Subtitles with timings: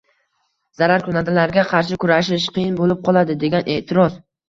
[0.79, 4.23] zararkunandalarga qarshi kurashish qiyin bo‘lib qoladi, degan e’tiroz.